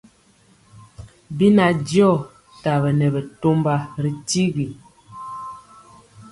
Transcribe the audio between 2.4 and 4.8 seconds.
tabɛne bɛtɔmba ri tyigi.